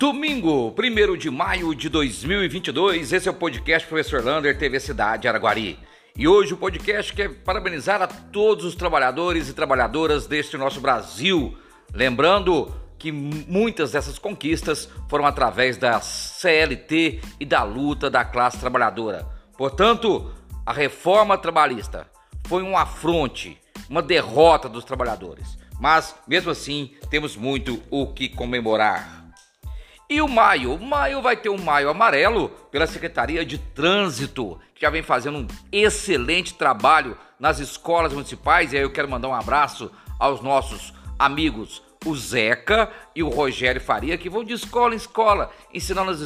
Domingo, 0.00 0.74
1 0.78 1.18
de 1.18 1.28
maio 1.28 1.74
de 1.74 1.90
2022, 1.90 3.12
esse 3.12 3.28
é 3.28 3.30
o 3.30 3.34
podcast 3.34 3.86
Professor 3.86 4.24
Lander, 4.24 4.56
TV 4.56 4.80
Cidade 4.80 5.28
Araguari. 5.28 5.78
E 6.16 6.26
hoje 6.26 6.54
o 6.54 6.56
podcast 6.56 7.12
quer 7.12 7.28
parabenizar 7.44 8.00
a 8.00 8.06
todos 8.06 8.64
os 8.64 8.74
trabalhadores 8.74 9.50
e 9.50 9.52
trabalhadoras 9.52 10.26
deste 10.26 10.56
nosso 10.56 10.80
Brasil. 10.80 11.54
Lembrando 11.92 12.74
que 12.98 13.12
muitas 13.12 13.92
dessas 13.92 14.18
conquistas 14.18 14.88
foram 15.06 15.26
através 15.26 15.76
da 15.76 16.00
CLT 16.00 17.20
e 17.38 17.44
da 17.44 17.62
luta 17.62 18.08
da 18.08 18.24
classe 18.24 18.58
trabalhadora. 18.58 19.28
Portanto, 19.54 20.32
a 20.64 20.72
reforma 20.72 21.36
trabalhista 21.36 22.06
foi 22.46 22.62
um 22.62 22.74
afronte, 22.74 23.60
uma 23.86 24.00
derrota 24.00 24.66
dos 24.66 24.82
trabalhadores. 24.82 25.58
Mas, 25.78 26.14
mesmo 26.26 26.50
assim, 26.50 26.94
temos 27.10 27.36
muito 27.36 27.82
o 27.90 28.06
que 28.06 28.30
comemorar. 28.30 29.19
E 30.10 30.20
o 30.20 30.26
maio? 30.26 30.74
O 30.74 30.84
maio 30.84 31.22
vai 31.22 31.36
ter 31.36 31.50
um 31.50 31.56
maio 31.56 31.88
amarelo 31.88 32.48
pela 32.68 32.84
Secretaria 32.88 33.46
de 33.46 33.58
Trânsito, 33.58 34.58
que 34.74 34.80
já 34.80 34.90
vem 34.90 35.04
fazendo 35.04 35.38
um 35.38 35.46
excelente 35.70 36.52
trabalho 36.54 37.16
nas 37.38 37.60
escolas 37.60 38.12
municipais. 38.12 38.72
E 38.72 38.76
aí 38.76 38.82
eu 38.82 38.90
quero 38.90 39.08
mandar 39.08 39.28
um 39.28 39.34
abraço 39.34 39.88
aos 40.18 40.40
nossos 40.40 40.92
amigos, 41.16 41.80
o 42.04 42.16
Zeca 42.16 42.90
e 43.14 43.22
o 43.22 43.28
Rogério 43.28 43.80
Faria, 43.80 44.18
que 44.18 44.28
vão 44.28 44.42
de 44.42 44.52
escola 44.52 44.94
em 44.94 44.96
escola, 44.96 45.52
ensinando 45.72 46.10
as 46.10 46.20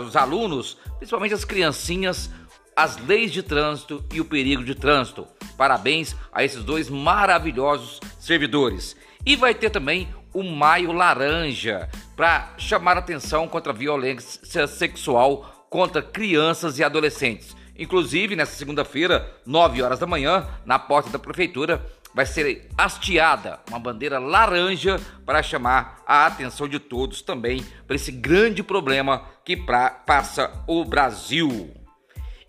os 0.00 0.16
alunos, 0.16 0.76
principalmente 0.98 1.34
as 1.34 1.44
criancinhas, 1.44 2.28
as 2.74 2.96
leis 3.06 3.30
de 3.30 3.40
trânsito 3.40 4.04
e 4.12 4.20
o 4.20 4.24
perigo 4.24 4.64
de 4.64 4.74
trânsito. 4.74 5.28
Parabéns 5.56 6.16
a 6.32 6.42
esses 6.42 6.64
dois 6.64 6.90
maravilhosos 6.90 8.00
servidores. 8.18 8.96
E 9.24 9.36
vai 9.36 9.54
ter 9.54 9.70
também 9.70 10.08
o 10.34 10.42
Maio 10.42 10.92
Laranja, 10.92 11.88
para 12.16 12.54
chamar 12.56 12.96
atenção 12.96 13.46
contra 13.46 13.72
a 13.72 13.76
violência 13.76 14.66
sexual 14.66 15.66
contra 15.68 16.00
crianças 16.02 16.78
e 16.78 16.84
adolescentes. 16.84 17.54
Inclusive, 17.78 18.34
nessa 18.34 18.56
segunda-feira, 18.56 19.30
9 19.44 19.82
horas 19.82 19.98
da 19.98 20.06
manhã, 20.06 20.48
na 20.64 20.78
porta 20.78 21.10
da 21.10 21.18
prefeitura, 21.18 21.84
vai 22.14 22.24
ser 22.24 22.70
hasteada 22.78 23.60
uma 23.68 23.78
bandeira 23.78 24.18
laranja 24.18 24.98
para 25.26 25.42
chamar 25.42 26.02
a 26.06 26.24
atenção 26.24 26.66
de 26.66 26.78
todos 26.78 27.20
também 27.20 27.62
para 27.86 27.96
esse 27.96 28.10
grande 28.10 28.62
problema 28.62 29.22
que 29.44 29.54
pra, 29.54 29.90
passa 29.90 30.50
o 30.66 30.82
Brasil. 30.86 31.70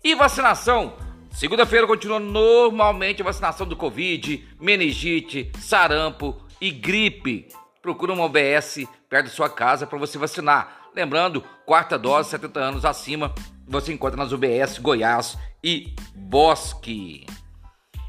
E 0.02 0.14
vacinação? 0.14 0.96
Segunda-feira 1.30 1.86
continua 1.86 2.18
normalmente 2.18 3.20
a 3.20 3.24
vacinação 3.26 3.66
do 3.66 3.76
Covid, 3.76 4.48
meningite, 4.58 5.52
sarampo 5.60 6.40
e 6.58 6.70
gripe 6.70 7.48
procura 7.82 8.12
uma 8.12 8.24
OBS 8.24 8.86
perto 9.08 9.26
de 9.26 9.32
sua 9.32 9.48
casa 9.48 9.86
para 9.86 9.98
você 9.98 10.18
vacinar. 10.18 10.90
Lembrando, 10.94 11.42
quarta 11.64 11.98
dose, 11.98 12.30
70 12.30 12.60
anos 12.60 12.84
acima, 12.84 13.34
você 13.66 13.92
encontra 13.92 14.16
nas 14.16 14.32
UBS 14.32 14.78
Goiás 14.78 15.38
e 15.62 15.94
Bosque. 16.14 17.26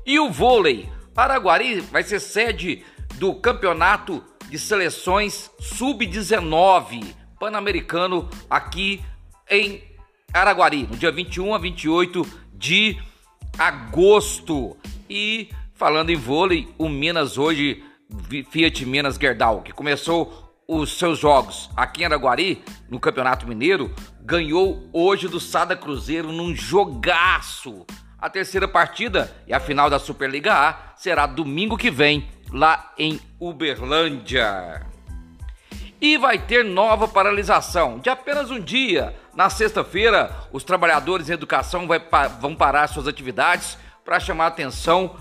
E 0.06 0.20
o 0.20 0.30
vôlei. 0.30 0.90
Araguari 1.16 1.82
vai 1.82 2.02
ser 2.02 2.22
sede 2.22 2.86
do 3.16 3.36
campeonato 3.36 4.24
de 4.50 4.58
seleções 4.58 5.52
sub-19 5.60 7.14
pan-americano 7.38 8.30
aqui 8.50 9.04
em 9.50 9.84
Araguari, 10.34 10.88
no 10.90 10.96
dia 10.96 11.12
21 11.12 11.54
a 11.54 11.58
28 11.58 12.26
de 12.54 12.98
agosto. 13.58 14.78
E 15.10 15.50
falando 15.74 16.10
em 16.10 16.16
vôlei, 16.16 16.70
o 16.78 16.88
Minas 16.88 17.38
hoje 17.38 17.84
Fiat 18.50 18.86
Minas 18.86 19.16
Gerdau, 19.16 19.62
que 19.62 19.72
começou 19.72 20.50
os 20.68 20.98
seus 20.98 21.18
jogos 21.18 21.70
aqui 21.76 22.02
em 22.02 22.06
Araguari, 22.06 22.64
no 22.90 23.00
Campeonato 23.00 23.48
Mineiro, 23.48 23.94
ganhou 24.22 24.88
hoje 24.94 25.28
do 25.28 25.40
Sada 25.40 25.76
Cruzeiro 25.76 26.32
num 26.32 26.56
jogaço. 26.56 27.86
A 28.20 28.30
terceira 28.30 28.68
partida 28.68 29.36
e 29.48 29.54
a 29.54 29.60
final 29.60 29.90
da 29.90 29.98
Superliga 29.98 30.54
A 30.54 30.94
será 30.96 31.26
domingo 31.26 31.78
que 31.78 31.90
vem, 31.90 32.30
lá 32.52 32.94
em 32.98 33.20
Uberlândia. 33.40 34.86
E 36.02 36.18
vai 36.18 36.38
ter 36.38 36.64
nova 36.64 37.08
paralisação 37.08 38.00
de 38.00 38.10
apenas 38.10 38.52
um 38.52 38.60
dia. 38.60 39.16
Na 39.34 39.50
sexta-feira, 39.50 40.48
os 40.52 40.64
trabalhadores 40.64 41.30
em 41.30 41.34
educação 41.34 41.88
vai, 41.88 42.02
vão 42.40 42.56
parar 42.56 42.88
suas 42.88 43.08
atividades 43.08 43.78
para 44.06 44.20
chamar 44.20 44.46
a 44.46 44.48
atenção 44.48 45.16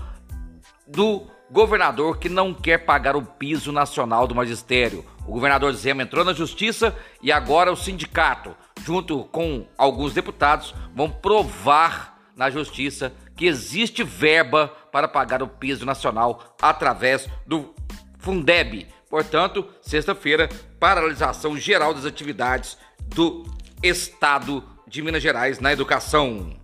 do 0.87 1.27
governador 1.51 2.19
que 2.19 2.29
não 2.29 2.53
quer 2.53 2.79
pagar 2.79 3.17
o 3.17 3.23
piso 3.23 3.73
nacional 3.73 4.27
do 4.27 4.35
magistério. 4.35 5.05
O 5.27 5.33
governador 5.33 5.73
Zema 5.75 6.03
entrou 6.03 6.25
na 6.25 6.33
justiça 6.33 6.97
e 7.23 7.33
agora 7.33 7.73
o 7.73 7.77
sindicato, 7.77 8.55
junto 8.85 9.25
com 9.25 9.67
alguns 9.77 10.15
deputados, 10.15 10.75
vão 10.95 11.11
provar 11.11 12.19
na 12.37 12.51
justiça 12.51 13.13
que 13.37 13.47
existe 13.47 14.03
verba 14.03 14.69
para 14.91 15.09
pagar 15.09 15.43
o 15.43 15.49
piso 15.49 15.85
nacional 15.85 16.57
através 16.61 17.29
do 17.47 17.75
Fundeb. 18.19 18.87
Portanto, 19.09 19.67
sexta-feira, 19.81 20.49
paralisação 20.79 21.57
geral 21.57 21.95
das 21.95 22.05
atividades 22.05 22.77
do 23.07 23.45
Estado 23.83 24.63
de 24.87 25.03
Minas 25.03 25.23
Gerais 25.23 25.61
na 25.61 25.73
educação. 25.73 26.59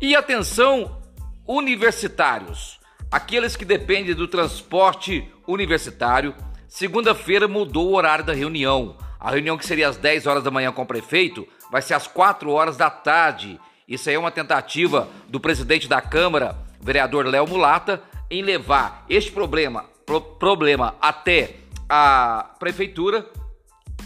E 0.00 0.14
atenção, 0.14 1.00
universitários. 1.46 2.75
Aqueles 3.10 3.54
que 3.56 3.64
dependem 3.64 4.14
do 4.14 4.26
transporte 4.26 5.26
universitário, 5.46 6.34
segunda-feira 6.68 7.46
mudou 7.46 7.90
o 7.90 7.94
horário 7.94 8.24
da 8.24 8.32
reunião. 8.32 8.96
A 9.18 9.30
reunião 9.30 9.56
que 9.56 9.66
seria 9.66 9.88
às 9.88 9.96
10 9.96 10.26
horas 10.26 10.42
da 10.42 10.50
manhã 10.50 10.72
com 10.72 10.82
o 10.82 10.86
prefeito 10.86 11.46
vai 11.70 11.80
ser 11.80 11.94
às 11.94 12.06
4 12.06 12.50
horas 12.50 12.76
da 12.76 12.90
tarde. 12.90 13.60
Isso 13.86 14.08
aí 14.08 14.16
é 14.16 14.18
uma 14.18 14.32
tentativa 14.32 15.08
do 15.28 15.38
presidente 15.38 15.88
da 15.88 16.00
Câmara, 16.00 16.56
vereador 16.80 17.26
Léo 17.26 17.46
Mulata, 17.48 18.02
em 18.28 18.42
levar 18.42 19.04
este 19.08 19.30
problema, 19.30 19.84
pro, 20.04 20.20
problema 20.20 20.96
até 21.00 21.56
a 21.88 22.54
prefeitura 22.58 23.24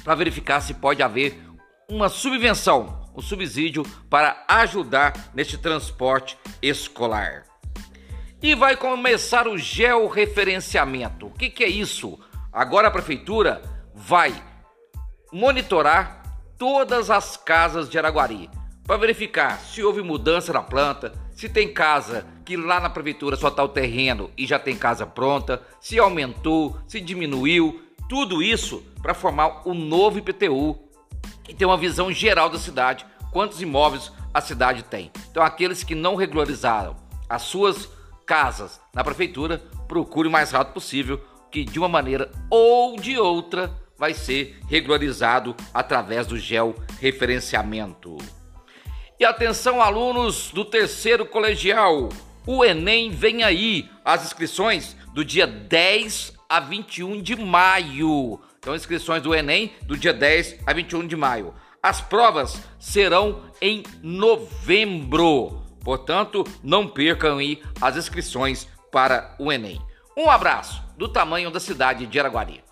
para 0.04 0.14
verificar 0.14 0.60
se 0.60 0.74
pode 0.74 1.02
haver 1.02 1.40
uma 1.88 2.10
subvenção, 2.10 3.08
um 3.16 3.22
subsídio 3.22 3.82
para 4.10 4.44
ajudar 4.46 5.30
neste 5.34 5.56
transporte 5.56 6.38
escolar. 6.62 7.49
E 8.42 8.54
vai 8.54 8.74
começar 8.74 9.46
o 9.46 9.58
georreferenciamento. 9.58 11.26
O 11.26 11.30
que, 11.30 11.50
que 11.50 11.62
é 11.62 11.68
isso? 11.68 12.18
Agora 12.50 12.88
a 12.88 12.90
prefeitura 12.90 13.60
vai 13.94 14.32
monitorar 15.30 16.22
todas 16.56 17.10
as 17.10 17.36
casas 17.36 17.88
de 17.88 17.98
Araguari 17.98 18.48
para 18.86 18.96
verificar 18.96 19.60
se 19.60 19.82
houve 19.82 20.02
mudança 20.02 20.54
na 20.54 20.62
planta, 20.62 21.12
se 21.34 21.50
tem 21.50 21.72
casa 21.72 22.26
que 22.44 22.56
lá 22.56 22.80
na 22.80 22.88
prefeitura 22.88 23.36
só 23.36 23.48
está 23.48 23.62
o 23.62 23.68
terreno 23.68 24.30
e 24.36 24.46
já 24.46 24.58
tem 24.58 24.74
casa 24.74 25.04
pronta, 25.04 25.62
se 25.78 25.98
aumentou, 25.98 26.78
se 26.88 26.98
diminuiu, 26.98 27.82
tudo 28.08 28.42
isso 28.42 28.82
para 29.02 29.14
formar 29.14 29.68
o 29.68 29.74
novo 29.74 30.18
IPTU 30.18 30.78
e 31.46 31.54
ter 31.54 31.66
uma 31.66 31.76
visão 31.76 32.10
geral 32.10 32.48
da 32.48 32.58
cidade, 32.58 33.04
quantos 33.30 33.60
imóveis 33.60 34.10
a 34.32 34.40
cidade 34.40 34.82
tem. 34.82 35.12
Então 35.30 35.42
aqueles 35.42 35.84
que 35.84 35.94
não 35.94 36.16
regularizaram 36.16 36.96
as 37.28 37.42
suas 37.42 37.99
casas 38.30 38.80
na 38.94 39.02
prefeitura, 39.02 39.60
procure 39.88 40.28
o 40.28 40.30
mais 40.30 40.52
rápido 40.52 40.74
possível, 40.74 41.20
que 41.50 41.64
de 41.64 41.80
uma 41.80 41.88
maneira 41.88 42.30
ou 42.48 42.94
de 42.96 43.18
outra 43.18 43.76
vai 43.98 44.14
ser 44.14 44.60
regularizado 44.68 45.56
através 45.74 46.28
do 46.28 46.38
georreferenciamento. 46.38 48.18
E 49.18 49.24
atenção, 49.24 49.82
alunos 49.82 50.52
do 50.52 50.64
terceiro 50.64 51.26
colegial, 51.26 52.08
o 52.46 52.64
Enem 52.64 53.10
vem 53.10 53.42
aí, 53.42 53.90
as 54.04 54.24
inscrições 54.24 54.94
do 55.12 55.24
dia 55.24 55.48
10 55.48 56.34
a 56.48 56.60
21 56.60 57.20
de 57.20 57.34
maio. 57.34 58.40
Então, 58.60 58.76
inscrições 58.76 59.24
do 59.24 59.34
Enem 59.34 59.72
do 59.82 59.96
dia 59.96 60.14
10 60.14 60.60
a 60.64 60.72
21 60.72 61.08
de 61.08 61.16
maio. 61.16 61.52
As 61.82 62.00
provas 62.00 62.62
serão 62.78 63.42
em 63.60 63.82
novembro. 64.00 65.69
Portanto, 65.82 66.44
não 66.62 66.86
percam 66.86 67.38
aí 67.38 67.62
as 67.80 67.96
inscrições 67.96 68.68
para 68.92 69.34
o 69.38 69.52
Enem. 69.52 69.80
Um 70.16 70.28
abraço 70.28 70.82
do 70.96 71.08
tamanho 71.08 71.50
da 71.50 71.60
cidade 71.60 72.06
de 72.06 72.20
Araguari. 72.20 72.62